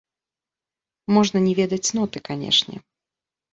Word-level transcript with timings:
Можна 1.17 1.37
не 1.47 1.53
ведаць 1.61 1.83
ноты, 2.01 2.25
канечне. 2.33 2.75